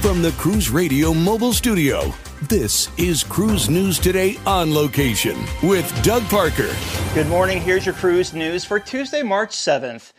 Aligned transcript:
From 0.00 0.22
the 0.22 0.32
Cruise 0.32 0.70
Radio 0.70 1.12
mobile 1.12 1.52
studio, 1.52 2.14
this 2.48 2.88
is 2.98 3.22
Cruise 3.22 3.68
News 3.68 3.98
Today 3.98 4.38
on 4.46 4.72
location 4.72 5.36
with 5.62 5.86
Doug 6.02 6.22
Parker. 6.30 6.74
Good 7.12 7.26
morning. 7.26 7.60
Here's 7.60 7.84
your 7.84 7.94
cruise 7.94 8.32
news 8.32 8.64
for 8.64 8.80
Tuesday, 8.80 9.22
March 9.22 9.50
7th. 9.50 10.14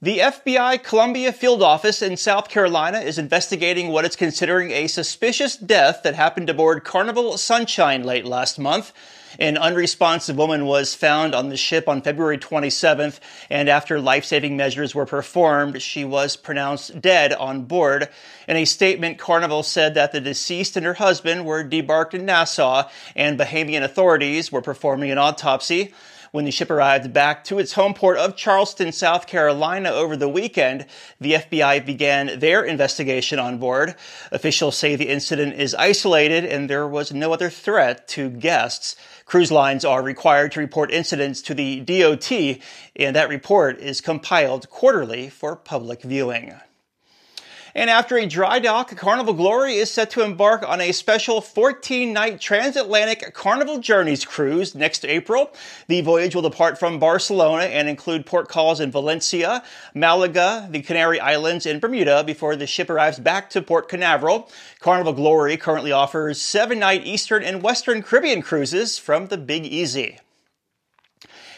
The 0.00 0.20
FBI 0.20 0.82
Columbia 0.82 1.34
Field 1.34 1.62
Office 1.62 2.00
in 2.00 2.16
South 2.16 2.48
Carolina 2.48 3.00
is 3.00 3.18
investigating 3.18 3.88
what 3.88 4.06
it's 4.06 4.16
considering 4.16 4.70
a 4.70 4.86
suspicious 4.86 5.54
death 5.54 6.02
that 6.02 6.14
happened 6.14 6.48
aboard 6.48 6.82
Carnival 6.82 7.36
Sunshine 7.36 8.04
late 8.04 8.24
last 8.24 8.58
month. 8.58 8.90
An 9.38 9.58
unresponsive 9.58 10.36
woman 10.36 10.66
was 10.66 10.94
found 10.94 11.34
on 11.34 11.48
the 11.48 11.56
ship 11.56 11.88
on 11.88 12.02
February 12.02 12.38
27th, 12.38 13.20
and 13.50 13.68
after 13.68 14.00
life 14.00 14.24
saving 14.24 14.56
measures 14.56 14.94
were 14.94 15.06
performed, 15.06 15.82
she 15.82 16.04
was 16.04 16.36
pronounced 16.36 17.00
dead 17.00 17.32
on 17.32 17.62
board. 17.62 18.08
In 18.48 18.56
a 18.56 18.64
statement, 18.64 19.18
Carnival 19.18 19.62
said 19.62 19.94
that 19.94 20.12
the 20.12 20.20
deceased 20.20 20.76
and 20.76 20.86
her 20.86 20.94
husband 20.94 21.44
were 21.44 21.64
debarked 21.64 22.14
in 22.14 22.24
Nassau, 22.24 22.88
and 23.14 23.38
Bahamian 23.38 23.82
authorities 23.82 24.50
were 24.50 24.62
performing 24.62 25.10
an 25.10 25.18
autopsy. 25.18 25.92
When 26.32 26.44
the 26.44 26.50
ship 26.50 26.70
arrived 26.70 27.14
back 27.14 27.44
to 27.44 27.58
its 27.58 27.72
home 27.72 27.94
port 27.94 28.18
of 28.18 28.36
Charleston, 28.36 28.92
South 28.92 29.26
Carolina 29.26 29.90
over 29.90 30.18
the 30.18 30.28
weekend, 30.28 30.84
the 31.18 31.32
FBI 31.32 31.86
began 31.86 32.38
their 32.40 32.62
investigation 32.62 33.38
on 33.38 33.56
board. 33.56 33.94
Officials 34.30 34.76
say 34.76 34.96
the 34.96 35.08
incident 35.08 35.54
is 35.54 35.74
isolated 35.74 36.44
and 36.44 36.68
there 36.68 36.86
was 36.86 37.10
no 37.10 37.32
other 37.32 37.48
threat 37.48 38.06
to 38.08 38.28
guests. 38.28 38.96
Cruise 39.26 39.50
lines 39.50 39.84
are 39.84 40.02
required 40.04 40.52
to 40.52 40.60
report 40.60 40.92
incidents 40.92 41.42
to 41.42 41.52
the 41.52 41.80
DOT, 41.80 42.30
and 42.94 43.16
that 43.16 43.28
report 43.28 43.78
is 43.80 44.00
compiled 44.00 44.70
quarterly 44.70 45.28
for 45.28 45.56
public 45.56 46.02
viewing. 46.02 46.54
And 47.76 47.90
after 47.90 48.16
a 48.16 48.24
dry 48.24 48.58
dock, 48.58 48.96
Carnival 48.96 49.34
Glory 49.34 49.74
is 49.74 49.90
set 49.90 50.08
to 50.12 50.22
embark 50.22 50.66
on 50.66 50.80
a 50.80 50.92
special 50.92 51.42
14 51.42 52.10
night 52.10 52.40
transatlantic 52.40 53.34
Carnival 53.34 53.80
Journeys 53.80 54.24
cruise 54.24 54.74
next 54.74 55.04
April. 55.04 55.52
The 55.86 56.00
voyage 56.00 56.34
will 56.34 56.40
depart 56.40 56.78
from 56.78 56.98
Barcelona 56.98 57.64
and 57.64 57.86
include 57.86 58.24
port 58.24 58.48
calls 58.48 58.80
in 58.80 58.90
Valencia, 58.90 59.62
Malaga, 59.92 60.68
the 60.70 60.80
Canary 60.80 61.20
Islands, 61.20 61.66
and 61.66 61.78
Bermuda 61.78 62.24
before 62.24 62.56
the 62.56 62.66
ship 62.66 62.88
arrives 62.88 63.18
back 63.18 63.50
to 63.50 63.60
Port 63.60 63.90
Canaveral. 63.90 64.50
Carnival 64.80 65.12
Glory 65.12 65.58
currently 65.58 65.92
offers 65.92 66.40
seven 66.40 66.78
night 66.78 67.04
Eastern 67.04 67.42
and 67.42 67.62
Western 67.62 68.02
Caribbean 68.02 68.40
cruises 68.40 68.96
from 68.96 69.26
the 69.26 69.36
Big 69.36 69.66
Easy. 69.66 70.18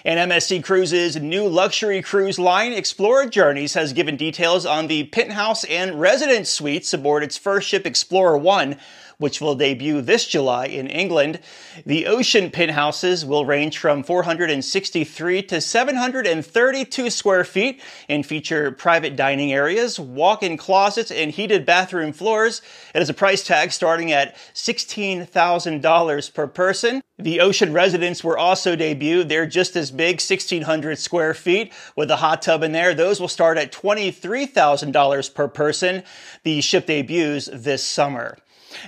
And 0.04 0.30
MSC 0.30 0.62
Cruises' 0.62 1.16
new 1.16 1.46
luxury 1.46 2.02
cruise 2.02 2.38
line, 2.38 2.72
Explora 2.72 3.28
Journeys, 3.28 3.74
has 3.74 3.92
given 3.92 4.16
details 4.16 4.64
on 4.64 4.86
the 4.86 5.04
penthouse 5.04 5.64
and 5.64 6.00
residence 6.00 6.50
suites 6.50 6.94
aboard 6.94 7.22
its 7.22 7.36
first 7.36 7.68
ship, 7.68 7.84
Explora 7.84 8.40
One, 8.40 8.76
which 9.18 9.40
will 9.40 9.56
debut 9.56 10.00
this 10.00 10.26
July 10.26 10.66
in 10.66 10.86
England. 10.86 11.40
The 11.84 12.06
ocean 12.06 12.50
penthouses 12.50 13.24
will 13.24 13.44
range 13.44 13.76
from 13.76 14.04
463 14.04 15.42
to 15.42 15.60
732 15.60 17.10
square 17.10 17.44
feet 17.44 17.82
and 18.08 18.24
feature 18.24 18.70
private 18.70 19.16
dining 19.16 19.52
areas, 19.52 19.98
walk-in 19.98 20.56
closets, 20.56 21.10
and 21.10 21.32
heated 21.32 21.66
bathroom 21.66 22.12
floors. 22.12 22.62
It 22.94 23.00
has 23.00 23.10
a 23.10 23.14
price 23.14 23.42
tag 23.42 23.72
starting 23.72 24.12
at 24.12 24.36
$16,000 24.54 26.34
per 26.34 26.46
person. 26.46 27.02
The 27.18 27.40
ocean 27.40 27.72
residents 27.72 28.22
were 28.22 28.38
also 28.38 28.76
debuted. 28.76 29.28
They're 29.28 29.46
just 29.46 29.74
as 29.74 29.90
big, 29.98 30.16
1,600 30.16 30.98
square 30.98 31.34
feet 31.34 31.70
with 31.94 32.10
a 32.10 32.16
hot 32.16 32.40
tub 32.40 32.62
in 32.62 32.72
there. 32.72 32.94
Those 32.94 33.20
will 33.20 33.28
start 33.28 33.58
at 33.58 33.72
$23,000 33.72 35.34
per 35.34 35.48
person. 35.48 36.02
The 36.44 36.62
ship 36.62 36.86
debuts 36.86 37.50
this 37.52 37.84
summer. 37.84 38.38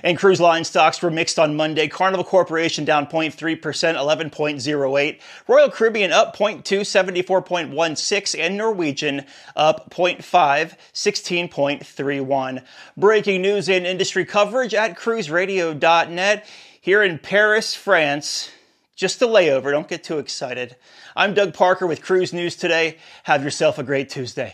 And 0.03 0.17
cruise 0.17 0.39
line 0.39 0.63
stocks 0.63 1.01
were 1.01 1.11
mixed 1.11 1.39
on 1.39 1.55
Monday. 1.55 1.87
Carnival 1.87 2.23
Corporation 2.23 2.85
down 2.85 3.07
0.3%, 3.07 3.59
11.08. 3.59 5.19
Royal 5.47 5.69
Caribbean 5.69 6.11
up 6.11 6.37
0.2, 6.37 6.81
74.16. 6.81 8.39
And 8.39 8.57
Norwegian 8.57 9.25
up 9.55 9.89
0.5, 9.89 10.77
16.31. 10.93 12.63
Breaking 12.95 13.41
news 13.41 13.69
and 13.69 13.85
industry 13.85 14.25
coverage 14.25 14.73
at 14.73 14.97
cruiseradio.net. 14.97 16.47
Here 16.79 17.03
in 17.03 17.19
Paris, 17.19 17.75
France, 17.75 18.49
just 18.95 19.21
a 19.21 19.27
layover. 19.27 19.71
Don't 19.71 19.87
get 19.87 20.03
too 20.03 20.19
excited. 20.19 20.75
I'm 21.15 21.33
Doug 21.33 21.53
Parker 21.53 21.87
with 21.87 22.01
Cruise 22.01 22.33
News 22.33 22.55
Today. 22.55 22.97
Have 23.23 23.43
yourself 23.43 23.77
a 23.77 23.83
great 23.83 24.09
Tuesday. 24.09 24.49